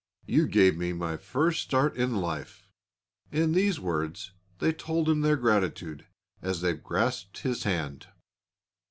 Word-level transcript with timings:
"You 0.25 0.47
gave 0.47 0.75
me 0.77 0.93
my 0.93 1.15
first 1.15 1.61
start 1.61 1.95
in 1.95 2.15
life!" 2.15 2.67
In 3.31 3.51
these 3.51 3.79
words 3.79 4.31
they 4.57 4.73
told 4.73 5.07
him 5.07 5.21
their 5.21 5.37
gratitude, 5.37 6.07
as 6.41 6.61
they 6.61 6.73
grasped 6.73 7.41
his 7.43 7.65
hand. 7.65 8.07